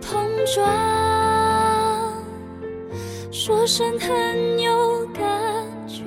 [0.00, 0.66] 碰撞。
[3.30, 5.22] 说声很有感
[5.86, 6.04] 觉，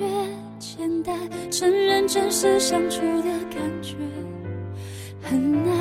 [0.58, 1.16] 简单
[1.50, 3.96] 承认真实相处的感觉
[5.22, 5.72] 很难，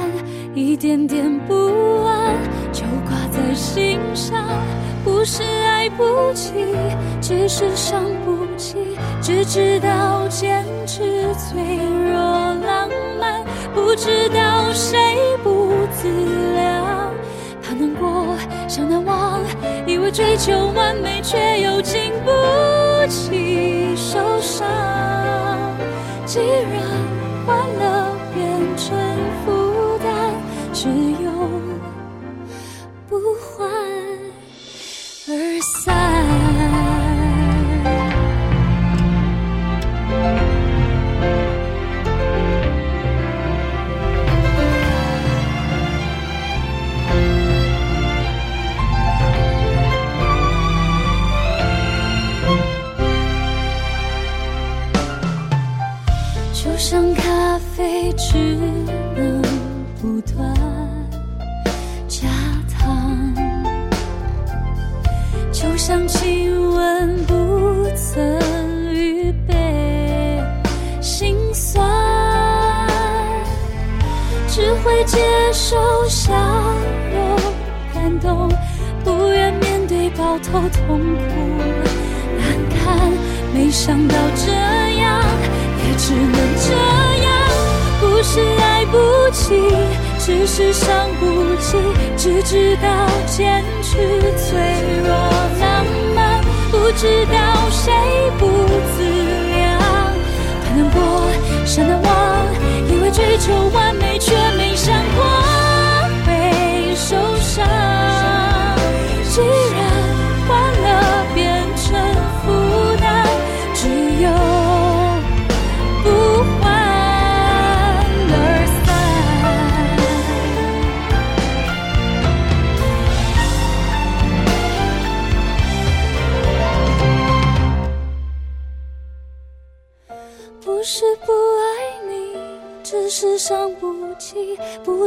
[0.56, 1.54] 一点点不
[2.04, 2.36] 安
[2.72, 4.44] 就挂在心上。
[5.04, 6.54] 不是爱不起，
[7.22, 8.78] 只是伤不起，
[9.20, 11.02] 只知道坚持
[11.34, 11.60] 脆
[12.12, 12.51] 弱，
[13.74, 14.98] 不知道谁
[15.44, 16.08] 不自
[16.56, 17.12] 量。
[17.62, 18.36] 怕难过，
[18.68, 19.40] 想难忘，
[19.86, 22.32] 以为追求完美，却又经不
[23.08, 24.68] 起受伤。
[26.26, 26.82] 既然
[80.42, 81.32] 头痛苦
[82.38, 83.12] 难堪。
[83.54, 84.52] 没想到这
[85.00, 85.22] 样。
[85.84, 86.72] 也只能这
[87.24, 87.32] 样，
[88.00, 88.98] 不是爱不
[89.32, 89.60] 起，
[90.20, 91.78] 只是伤不起，
[92.16, 92.88] 只知道
[93.26, 93.98] 坚持
[94.38, 94.60] 脆
[95.04, 95.10] 弱
[95.60, 95.86] 浪
[96.16, 96.42] 漫，
[96.72, 97.92] 不知道谁
[98.38, 98.48] 不
[98.96, 99.04] 自
[99.50, 99.60] 量。
[100.64, 101.30] 太难过，
[101.66, 102.46] 想难忘，
[102.88, 105.24] 以为追求完美，却没想过
[106.26, 107.81] 会受伤。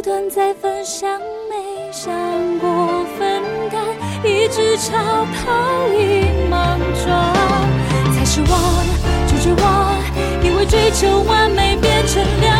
[0.04, 2.12] 断在分享，没想
[2.59, 3.82] 过分担，
[4.22, 4.98] 一直超
[5.32, 7.34] 跑赢莽撞，
[8.12, 8.53] 才是我
[9.26, 9.65] 就绝我，
[10.44, 12.53] 因为追求完美变成两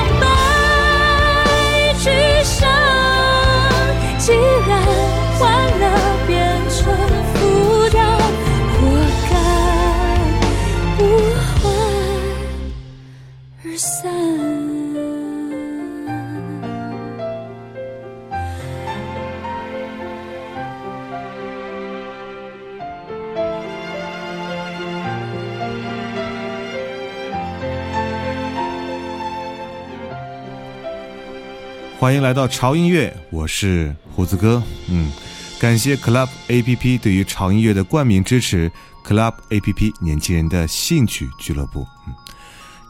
[32.05, 34.62] 欢迎来到潮音乐，我是胡子哥。
[34.91, 35.11] 嗯，
[35.59, 38.71] 感谢 Club A P P 对于潮音乐的冠名支持。
[39.03, 41.87] Club A P P 年轻人的兴趣俱乐部。
[42.06, 42.12] 嗯，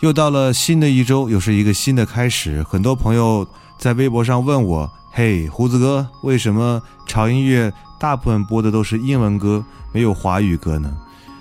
[0.01, 2.61] 又到了新的一周，又是一个新的开始。
[2.65, 3.47] 很多朋友
[3.79, 10.93] 在微博上问我：“嘿，胡子哥，为什么潮音乐大部分播的都是英文歌，没有华语歌呢？”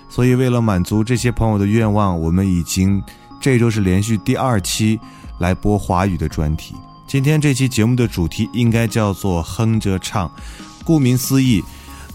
[0.08, 3.02] 所以，为了满足这些朋友的愿望，我们已经
[3.40, 5.00] 这周是连续第二期
[5.40, 6.76] 来播华语的专题。
[7.14, 10.28] 今天这期节目的主题应该叫做哼着唱，
[10.82, 11.62] 顾名思义，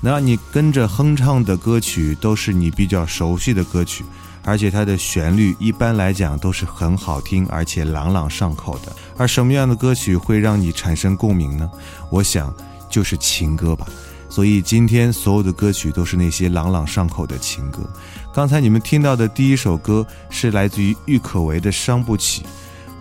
[0.02, 4.04] 能让你跟着哼唱的歌曲都是你比较熟悉的歌曲，
[4.44, 8.94] 而且它的旋律一般来讲都是很好听，而且朗朗上口的。
[9.16, 11.72] 而什么样的歌曲会让你产生共鸣呢？
[12.12, 12.54] 我想
[12.90, 13.88] 就是情歌吧。
[14.28, 17.90] 所以今天所有的歌曲都是那些朗朗上口的情歌。
[18.34, 22.42] 刚才你们听到的第一首歌是来自于郁可唯的《伤不起》，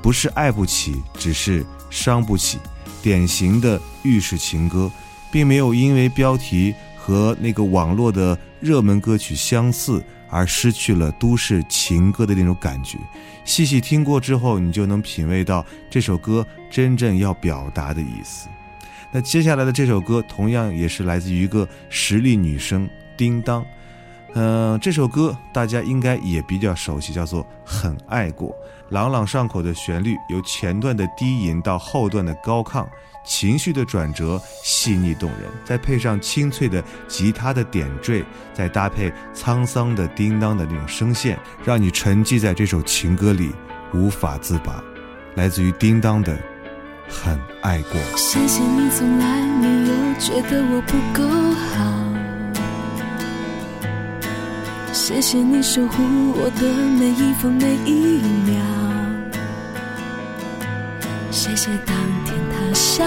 [0.00, 2.58] 不是爱不起，只是伤不起，
[3.02, 4.90] 典型的浴室情歌，
[5.30, 12.98] 并没有因为标题和那个网络的热门歌曲相似而失去了都市情歌的那种感觉。
[13.44, 18.48] 细细听过之后，你就能品味到这首歌真正要表达的意思。
[19.10, 22.86] 那接下来的这首歌同样也是来自于一个实力女声
[23.16, 23.64] 叮当，
[24.34, 28.50] 嗯，这首歌大家应该也比较熟悉，叫做《很爱过》，
[28.90, 32.86] 朗朗上口的旋律，由前段的低吟到后段的高亢，
[33.24, 38.24] 情绪的转折细腻动人，再配上清脆的吉他的点缀，
[38.54, 43.50] 再搭配沧桑的叮当的那种声线，让你沉寂在这首情歌里
[43.92, 44.82] 无法自拔。
[45.34, 46.38] 来自于叮当的。
[47.10, 47.98] 很爱过。
[48.18, 51.26] 谢谢你从来没有觉得我不够
[51.72, 51.80] 好，
[54.92, 56.02] 谢谢你守护
[56.34, 56.66] 我的
[56.98, 58.60] 每一分每一秒，
[61.30, 63.04] 谢谢当天塌下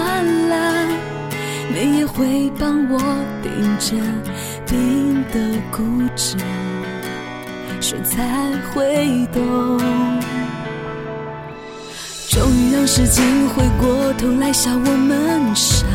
[0.49, 0.87] 来，
[1.73, 2.97] 你也会帮我
[3.43, 3.95] 顶着
[4.65, 5.39] 冰的
[5.71, 5.83] 固
[6.15, 6.37] 执，
[7.79, 9.79] 说才会懂。
[12.29, 15.85] 终于让时间回过头来笑我们傻，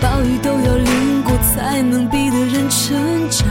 [0.00, 1.03] 但暴雨都要淋
[1.66, 2.94] 才能逼得人成
[3.30, 3.48] 长。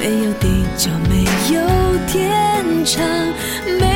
[0.00, 1.22] 没有地久，没
[1.54, 1.60] 有
[2.06, 3.04] 天长，
[3.78, 3.87] 没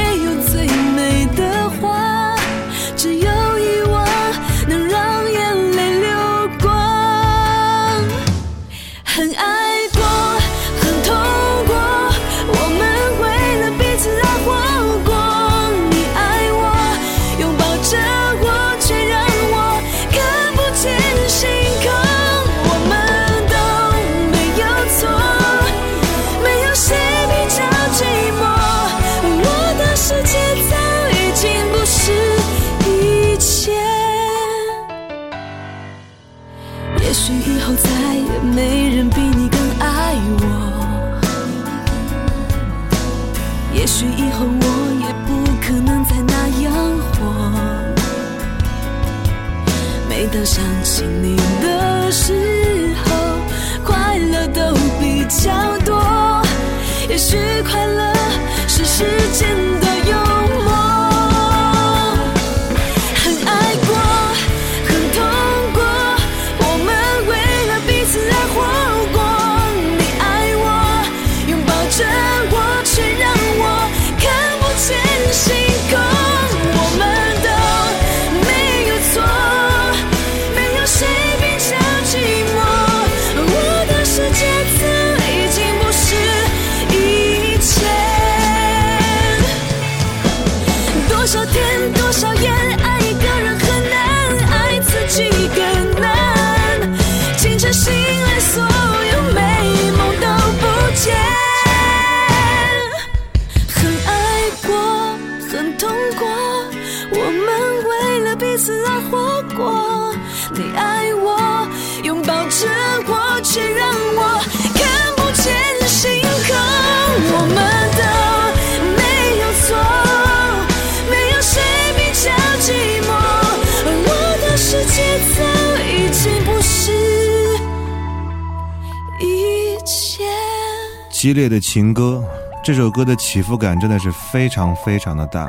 [131.22, 132.20] 激烈的情歌，
[132.64, 135.48] 这首歌的起伏感真的是非常非常的大。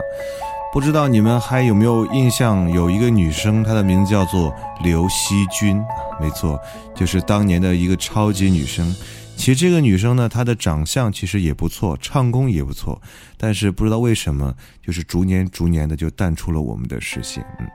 [0.71, 2.69] 不知道你们还有没有印象？
[2.69, 4.53] 有一个女生，她的名字叫做
[4.83, 5.83] 刘惜君，
[6.21, 6.59] 没错，
[6.95, 8.95] 就是当年的一个超级女生。
[9.35, 13.01] 其实这个女生呢，她的长相其实也不错，唱功也不错，
[13.35, 17.43] 但是不知道为什么，就是逐年逐年的就淡出了我们的视线。
[17.59, 17.65] 嗯，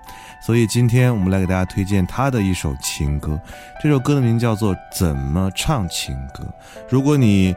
[0.47, 3.37] 所以今天我们来给大家推荐她的一首情歌，
[3.83, 6.45] 这首歌的名字叫做《怎么唱情歌》。
[6.89, 7.53] 如果你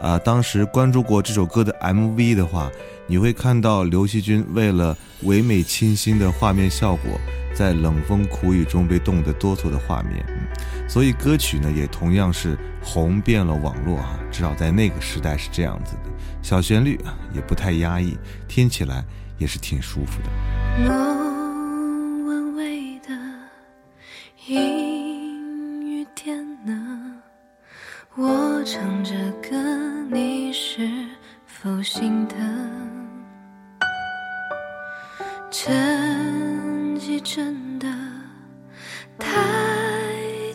[0.00, 2.70] 啊，当时关注过这首歌的 MV 的话，
[3.06, 7.18] 你会看到刘惜君为了唯美清新的画面效果，
[7.54, 10.24] 在冷风苦雨中被冻得哆嗦的画面。
[10.88, 16.10] 所以歌曲呢也同样是红遍了网络啊，至少在那个时代是这样子的。
[16.42, 19.04] 小旋律啊也不太压抑，听起来
[19.38, 20.28] 也是挺舒服的。
[20.84, 23.08] 莫问为的
[28.18, 29.54] 我唱着歌，
[30.10, 30.88] 你是
[31.44, 32.38] 否心疼？
[35.50, 37.86] 成绩真的
[39.18, 39.28] 太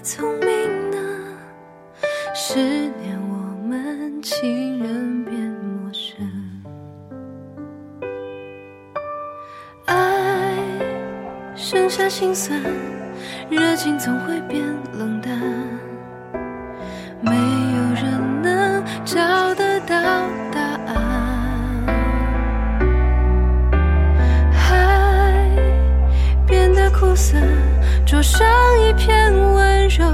[0.01, 0.97] 聪明呢，
[2.33, 6.17] 十年我们情人变陌生。
[9.85, 10.57] 爱
[11.55, 12.59] 剩下心酸，
[13.51, 15.20] 热情总会变冷，
[17.21, 19.15] 没有人能找
[19.55, 19.95] 得到
[20.51, 20.93] 答案。
[24.51, 25.49] 海
[26.47, 27.37] 变得苦涩，
[28.05, 28.47] 灼伤
[28.79, 30.05] 一片温柔。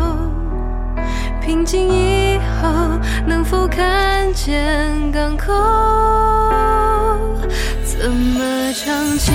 [1.41, 2.67] 平静以后，
[3.25, 5.53] 能否看见港口？
[7.85, 9.33] 怎么唱情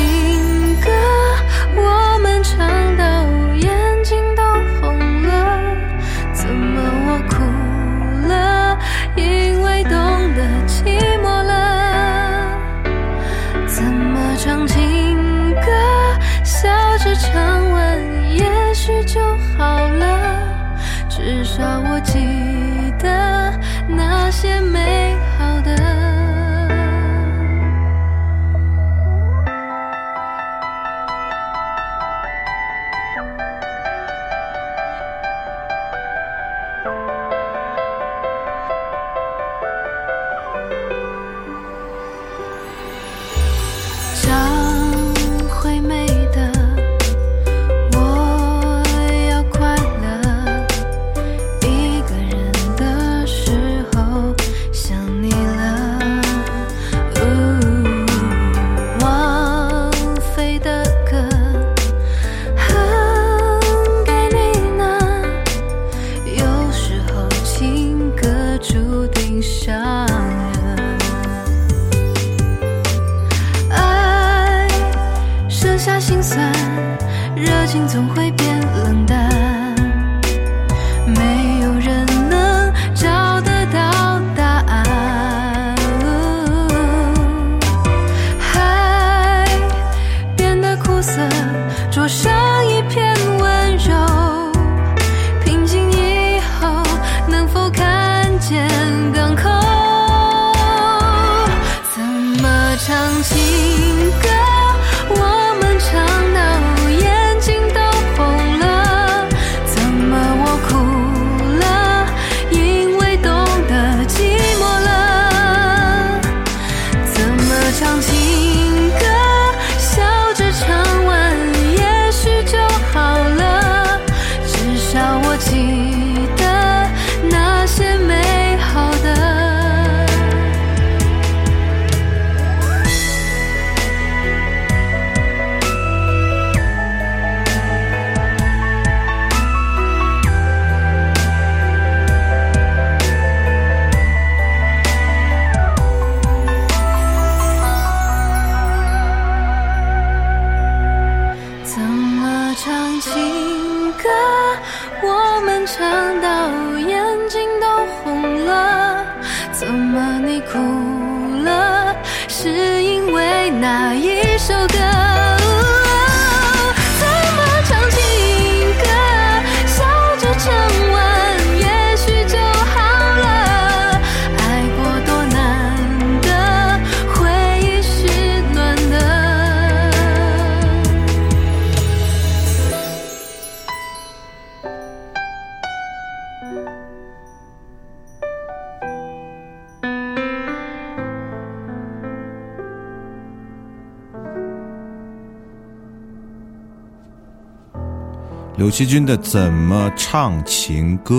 [198.72, 201.16] 齐军的《怎么唱情歌》，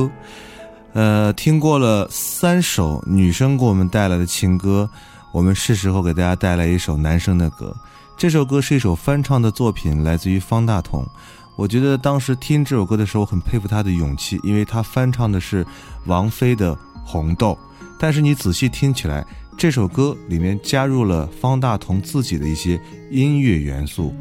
[0.94, 4.90] 呃，听过了三首女生给我们带来的情歌，
[5.32, 7.72] 我们是时候给大家带来一首男生的歌。
[8.18, 11.08] 这首歌是一首翻唱的作品，来自于方大同。
[11.56, 15.64] 我觉得当时听这首歌的时候，很佩服他的勇气，因为他翻唱的是
[16.08, 17.52] 王菲的《红豆》，
[18.00, 19.24] 但是你仔细听起来，
[19.56, 22.82] 这首歌里面加入了方大同自己的一些
[23.12, 24.12] 音乐元素。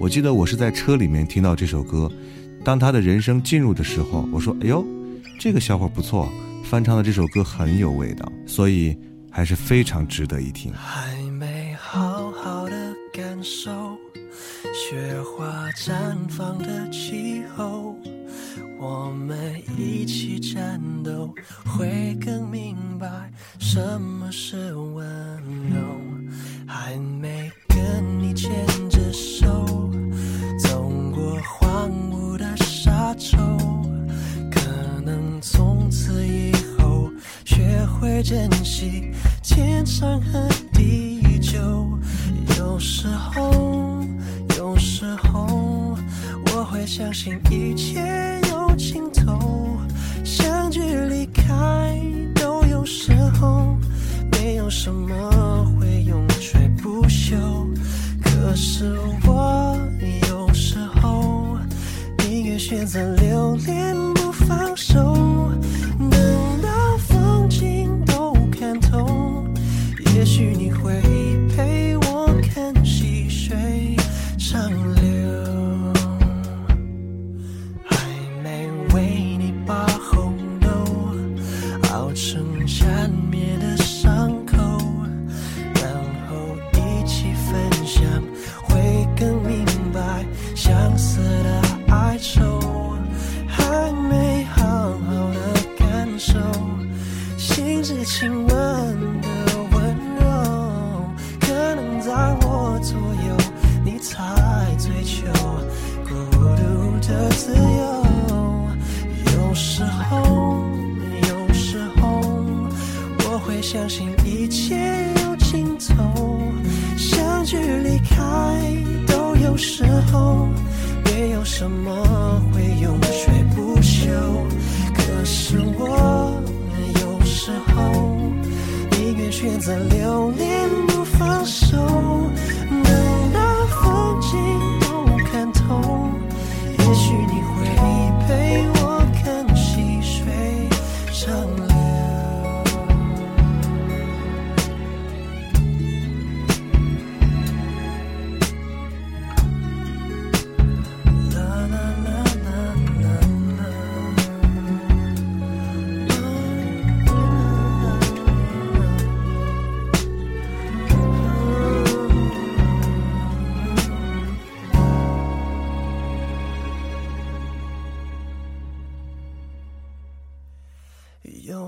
[0.00, 2.10] 我记得我是在车里面听到这首歌，
[2.64, 4.84] 当他的人生进入的时候，我说：“哎呦，
[5.38, 6.30] 这个小伙不错，
[6.64, 8.96] 翻唱的这首歌很有味道。”所以
[9.30, 10.72] 还是非常值得一听。
[10.72, 13.96] 还没好好的感受
[14.74, 17.96] 雪花绽放的气候。
[18.78, 23.06] 我们一起战斗，会更明白
[23.58, 25.06] 什么是温
[25.70, 25.76] 柔。
[26.66, 27.78] 还没跟
[28.20, 28.50] 你牵
[28.88, 29.66] 着手，
[30.58, 32.19] 走过荒芜
[33.14, 33.38] 的沙洲，
[34.50, 34.60] 可
[35.04, 37.10] 能从此以后
[37.44, 39.10] 学会珍惜
[39.42, 41.58] 天长和地久。
[42.58, 44.04] 有时候，
[44.56, 45.96] 有时候，
[46.52, 48.00] 我会相信一切
[48.50, 48.60] 有。
[48.76, 49.38] 尽头，
[50.24, 52.00] 相聚离开
[52.34, 53.76] 都有时候，
[54.32, 57.36] 没有什么会永垂不朽。
[58.22, 58.90] 可是
[59.26, 59.76] 我
[62.60, 65.14] 选择留恋不放手，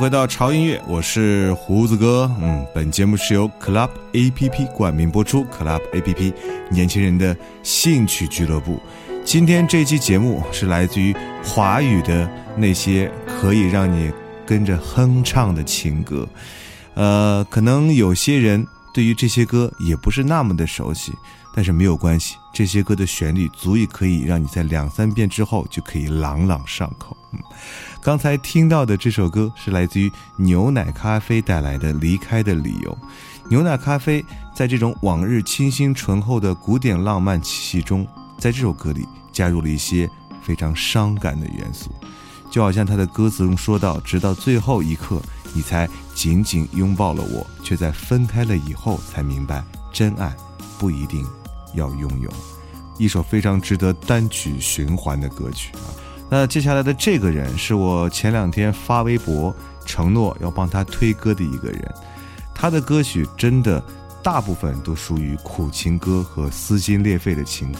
[0.00, 2.28] 回到潮音乐，我是胡子哥。
[2.40, 6.32] 嗯，本节目是由 Club A P P 冠名播出，Club A P P
[6.70, 8.80] 年轻人的兴趣俱乐部。
[9.26, 14.10] 今天这期节目是来自于华语的那些可以让你
[14.46, 16.26] 跟着哼唱的情歌。
[16.94, 21.12] 呃，可能有些人对于这些歌也不是那么的熟悉，
[21.54, 27.16] 但是没有关系，这些歌的旋律足以可以让你在两三遍之后就可以朗朗上口。
[27.32, 27.38] 嗯，
[28.02, 32.90] 刚才听到的这首歌是来自于牛奶咖啡带来的《离开的理由》。
[33.48, 34.24] 牛奶咖啡
[34.54, 38.06] 在这种往日清新醇厚的古典浪漫气息中，
[38.38, 40.08] 在这首歌里加入了一些
[40.42, 41.90] 非常伤感的元素，
[42.50, 45.20] 就好像他的歌词中说到：“直到最后一刻，
[45.52, 45.88] 你才
[46.20, 50.36] 紧紧拥抱了我，却在分开了以后才明白，真爱
[50.78, 51.26] 不一定
[51.72, 52.30] 要拥有。”
[53.00, 55.88] 一首非常值得单曲循环的歌曲啊。
[56.28, 59.54] 那接下来的这个人是我前两天发微博
[59.86, 61.94] 承诺要帮他推歌的一个人，
[62.54, 63.82] 他的歌曲真的
[64.22, 67.78] 大部分都属于苦情歌和撕心裂肺的情歌，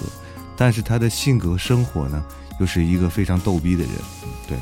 [0.57, 2.25] 但是他的性格生活呢，
[2.59, 3.93] 又是一个非常逗逼的人。
[4.49, 4.57] 对，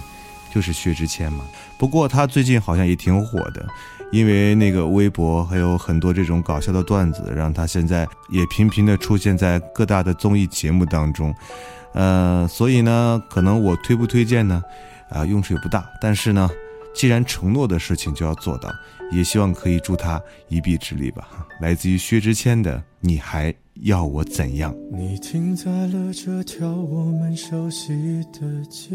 [0.52, 1.44] 就是薛之谦嘛。
[1.78, 3.66] 不过他最近好像也挺火的，
[4.10, 11.34] 因为那个微博还有很多这种搞笑的段子，让他现在也频频的出现在各大的综艺节目当中。
[11.94, 14.62] 呃，所以呢，可能我推不推荐呢？
[15.08, 15.88] 啊，用处也不大。
[16.00, 16.50] 但是呢，
[16.94, 18.68] 既然承诺的事情就要做到，
[19.10, 21.28] 也希望可以助他一臂之力吧。
[21.60, 24.74] 来自于薛之谦的《你还要我怎样》。
[24.92, 28.94] 你停在了这条我们熟悉的街。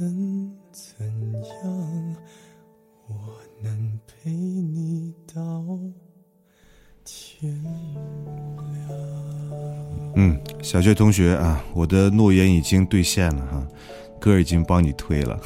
[0.00, 1.06] 能怎
[1.62, 2.16] 样，
[3.06, 5.78] 我能陪你到
[7.04, 8.88] 天亮
[10.16, 13.68] 嗯，小学同学啊，我的诺言已经兑现了哈，
[14.18, 15.38] 歌已经帮你推了。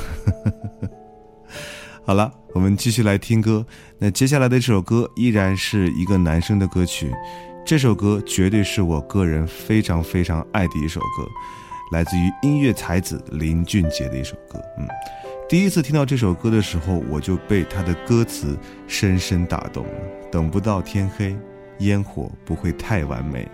[2.07, 3.67] 好了，我们继续来听歌。
[3.99, 7.13] 那接下来的这首歌依然是一个男生的歌曲，
[7.67, 11.29] 这首歌绝对是我个人非常非常爱的一首歌，
[11.93, 14.61] 来自于音乐才子林俊杰的一首歌。
[14.79, 14.89] 嗯，
[15.49, 19.93] 第一次听到这首歌的时候，我就被他的歌词深深打动了。
[20.33, 21.37] 等不到天黑，
[21.79, 23.47] 烟火不会太完美。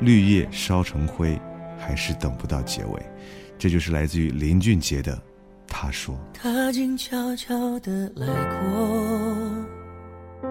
[0.00, 1.40] 绿叶烧成灰，
[1.78, 3.00] 还是等不到结尾。
[3.58, 5.16] 这就是来自于林俊杰的。
[5.68, 8.26] 他说：“他静悄悄地来
[8.60, 10.50] 过，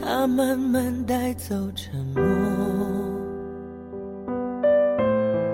[0.00, 2.22] 他慢慢带走沉默，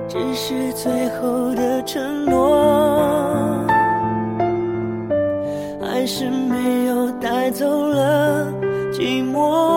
[0.08, 0.90] 只是最
[1.20, 3.66] 后的承诺，
[5.82, 8.50] 还是没有带走了
[8.90, 9.67] 寂寞。”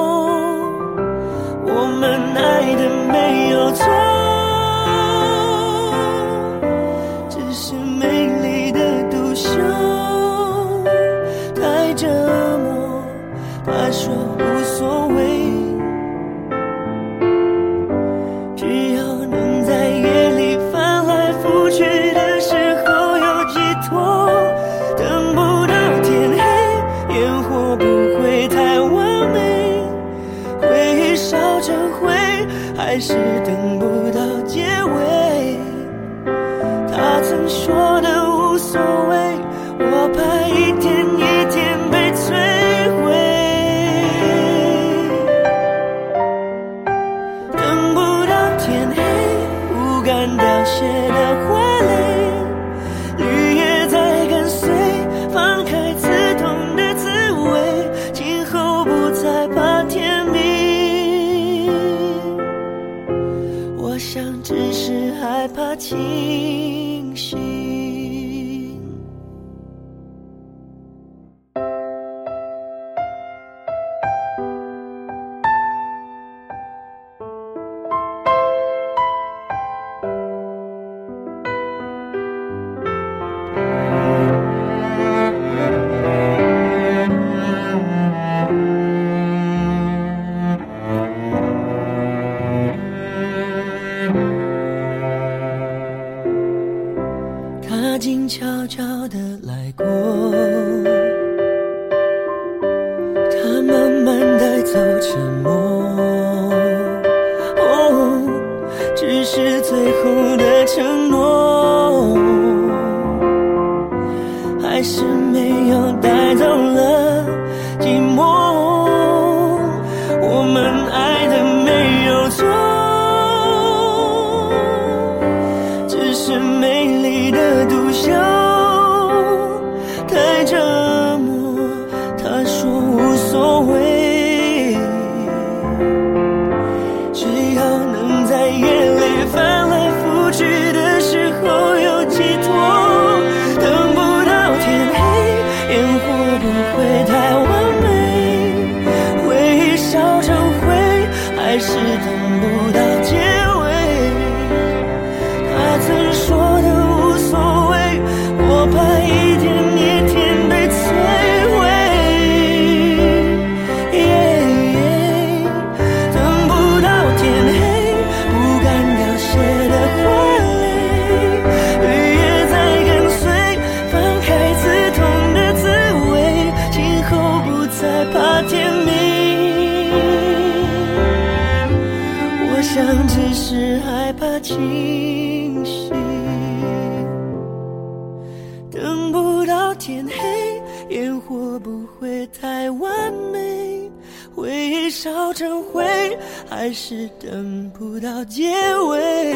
[196.61, 198.51] 还是等不到结
[198.87, 199.33] 尾。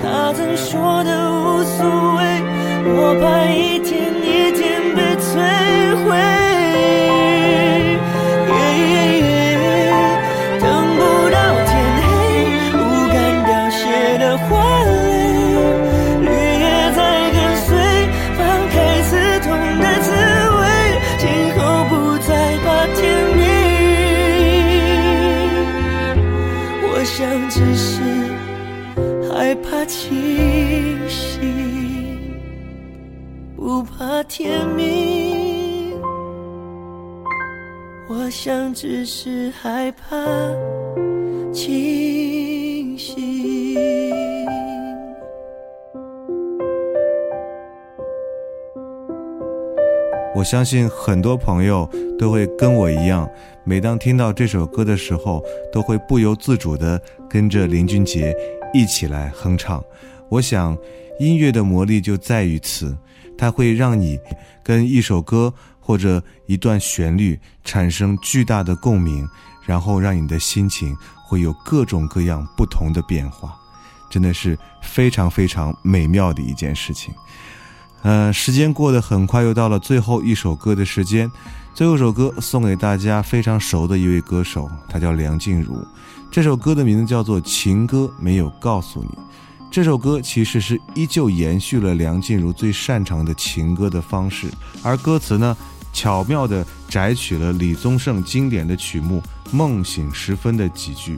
[0.00, 1.84] 他曾说的无所
[2.14, 2.22] 谓，
[2.94, 3.79] 我怕一
[34.20, 35.98] 不怕天明。
[38.06, 40.14] 我想只是害怕
[41.54, 43.16] 清醒。
[50.34, 53.26] 我相信很多朋友都会跟我一样，
[53.64, 55.42] 每当听到这首歌的时候，
[55.72, 58.36] 都会不由自主地跟着林俊杰
[58.74, 59.82] 一起来哼唱。
[60.30, 60.78] 我想，
[61.18, 62.96] 音乐的魔力就在于此，
[63.36, 64.18] 它会让你
[64.62, 69.28] 跟一首歌或者一段旋律产生巨大的共鸣，
[69.66, 73.52] 然后让你的心情会有各种各样不同的变化，
[74.08, 77.12] 真的是非常非常美妙的一件事情。
[78.02, 81.30] 呃，时间过得很快，又到了最后一首歌的时间。
[81.74, 85.84] 最后一首歌送给大家非常熟的一位歌手，他叫梁静茹。
[86.30, 89.08] 这首歌的名字叫做《情歌没有告诉你》。
[89.70, 94.48] 这首歌其实是依旧延续了梁静茹最擅长的情歌的方式，
[94.82, 95.56] 而歌词呢，
[95.92, 99.22] 巧妙地摘取了李宗盛经典的曲目
[99.56, 101.16] 《梦醒时分》的几句：“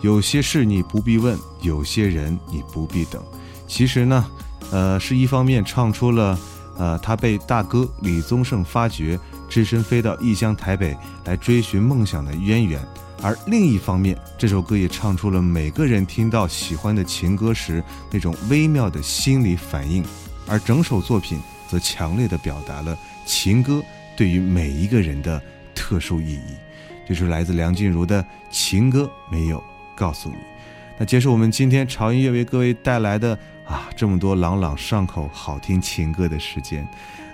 [0.00, 3.22] 有些事你不必问，有些人你不必等。”
[3.68, 4.26] 其实呢。
[4.72, 6.38] 呃，是一方面唱出了，
[6.78, 12.80] 呃，他被大哥李宗盛发掘，只身飞到异乡台北来追寻梦想的渊源；
[13.22, 20.04] 而另一方面，这首歌也唱出了每个人听到喜欢的情歌时那种微妙的心理反应。
[20.46, 22.96] 而整首作品则强烈地表达了
[23.26, 23.82] 情歌
[24.16, 25.40] 对于每一个人的
[25.74, 26.56] 特殊意义。
[27.08, 29.62] 就是来自梁静茹的《情歌没有
[29.96, 30.36] 告诉你》。
[30.98, 33.38] 那结束我们今天潮音乐为各位带来的。
[33.66, 36.84] 啊，这么多朗朗上口、好听情歌的时间，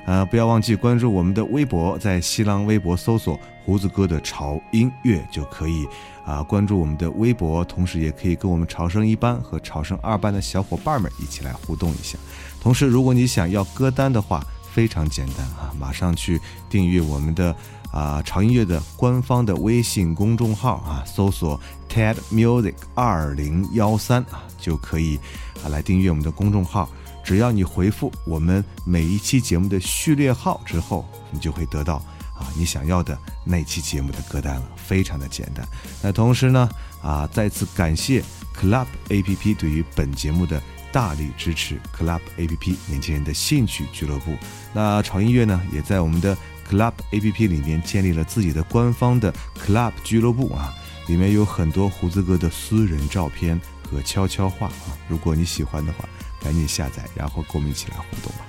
[0.07, 5.85] 呃，不要忘记关注我们的微博，在新浪微博搜索“胡子哥的潮音乐”就可以
[6.25, 12.17] 啊，关注我们的微博，同时也可以跟我们潮声一班和潮声二班的小伙伴们一起来互动一下。
[12.61, 16.41] 同时，如果你想要歌单的话，非常简单啊，马上去
[16.71, 17.55] 订阅我们的
[17.91, 25.19] 啊潮音乐的官方的微信公众号啊，搜索 TED Music 二零幺三啊，就可以。
[25.65, 26.89] 啊，来订阅我们的公众号，
[27.27, 31.97] 只要你回复我们每一期节目的序列号之后，你就会得到
[32.37, 35.67] 啊你想要的那期节目的歌单了，非常的简单。
[36.01, 36.71] 那同时呢，
[37.03, 38.23] 啊再次感谢
[38.57, 40.63] Club A P P 对于本节目的
[40.93, 44.37] 大力支持，Club A P P 年轻人的兴趣俱乐部。
[44.73, 46.39] 那潮音乐呢，也在我们的
[46.71, 49.35] Club A P P 里面建立了自己的官方的
[49.67, 50.73] Club 俱乐部啊，
[51.09, 53.61] 里面有很多胡子哥的私人照片。
[53.89, 54.99] 和悄悄话啊！
[55.07, 56.09] 如果你喜欢的话，
[56.47, 58.47] 赶紧下载，然后跟我们一起来互动吧。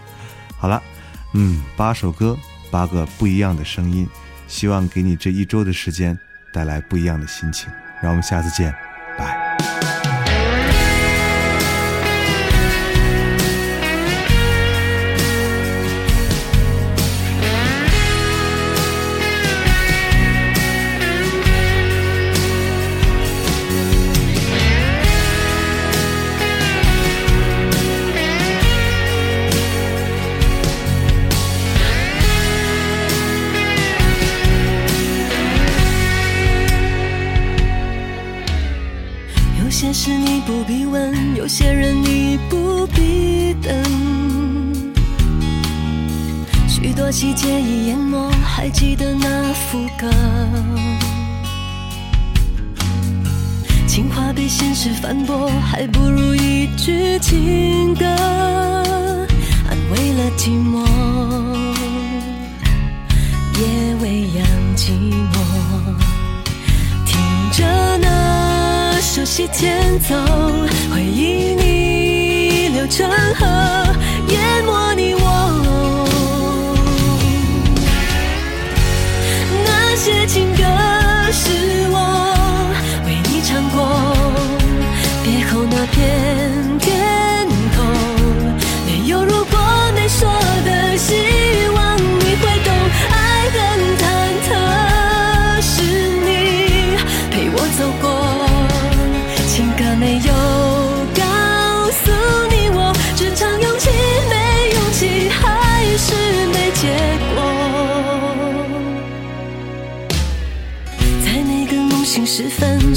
[0.55, 0.79] 好了，
[1.33, 2.37] 嗯，八首歌，
[2.69, 4.07] 八个不一样的声音，
[4.47, 6.15] 希望给你这一周的时间
[6.53, 7.67] 带来不一样的心情。
[8.03, 8.71] 让我们下次见，
[9.17, 9.96] 拜。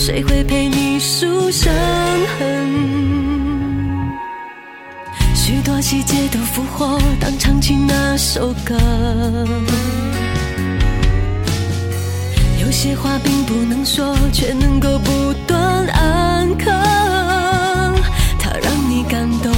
[0.02, 1.70] 谁会陪你数伤
[2.38, 2.48] 痕？
[5.34, 8.74] 许多细节都复活，当唱起那首歌。
[12.62, 16.70] 有些话并不能说，却能够不断安可，
[18.38, 19.52] 它让你感动，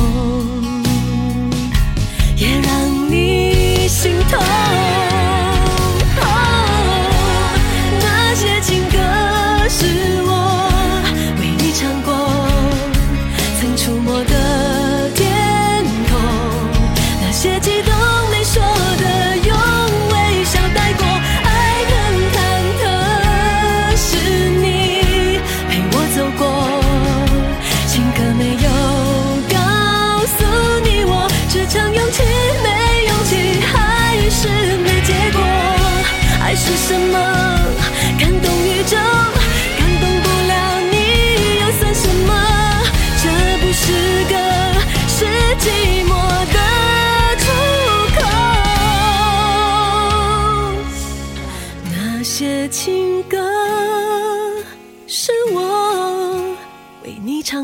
[2.36, 4.81] 也让你心痛。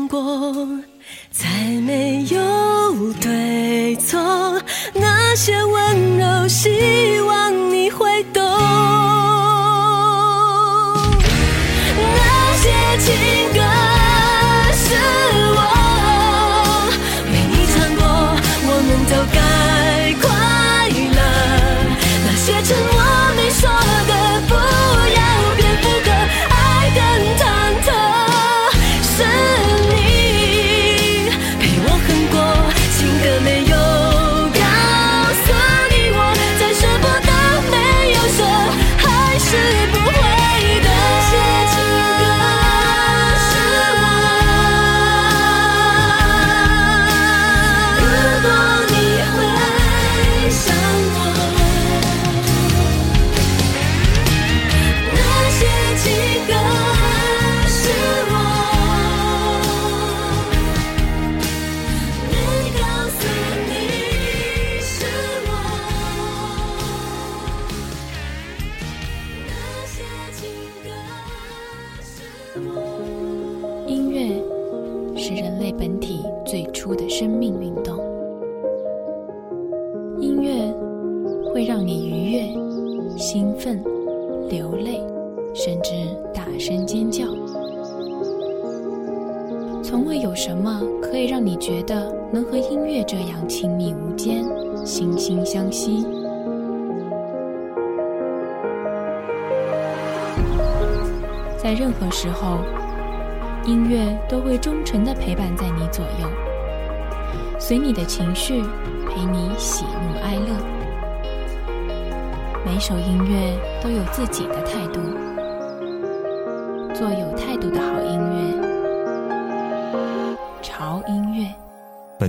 [0.07, 0.67] 过
[1.31, 1.47] 再
[1.85, 4.19] 没有对错
[4.93, 6.69] 那些温柔细